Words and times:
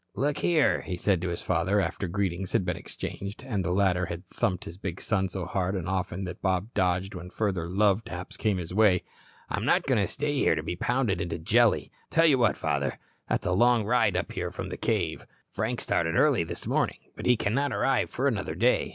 "Look 0.15 0.39
here," 0.39 0.81
he 0.81 0.95
said 0.97 1.21
to 1.21 1.29
his 1.29 1.43
father, 1.43 1.79
after 1.79 2.07
greetings 2.07 2.53
had 2.53 2.65
been 2.65 2.75
exchanged, 2.75 3.43
and 3.43 3.63
the 3.63 3.69
latter 3.69 4.07
had 4.07 4.25
thumped 4.25 4.65
his 4.65 4.75
big 4.75 4.99
son 4.99 5.29
so 5.29 5.45
hard 5.45 5.75
and 5.75 5.87
often 5.87 6.23
that 6.23 6.41
Bob 6.41 6.73
dodged 6.73 7.13
when 7.13 7.29
further 7.29 7.67
"love 7.69 8.03
taps" 8.03 8.35
came 8.35 8.57
his 8.57 8.73
way. 8.73 9.03
"I'm 9.47 9.63
not 9.63 9.83
going 9.83 10.01
to 10.01 10.07
stay 10.11 10.33
here 10.33 10.55
to 10.55 10.63
be 10.63 10.75
pounded 10.75 11.21
into 11.21 11.35
a 11.35 11.37
jelly. 11.37 11.91
Tell 12.09 12.25
you 12.25 12.39
what, 12.39 12.57
father, 12.57 12.97
that's 13.29 13.45
a 13.45 13.51
long 13.51 13.85
ride 13.85 14.17
up 14.17 14.31
here 14.31 14.49
from 14.49 14.69
the 14.69 14.75
cave. 14.75 15.27
Frank 15.51 15.79
started 15.81 16.15
early 16.15 16.43
this 16.43 16.65
morning, 16.65 16.97
but 17.15 17.27
he 17.27 17.37
cannot 17.37 17.71
arrive 17.71 18.09
for 18.09 18.27
another 18.27 18.55
day. 18.55 18.89